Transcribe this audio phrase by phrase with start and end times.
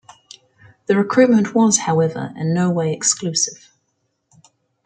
[0.87, 3.71] The recruitment was however in no way exclusive.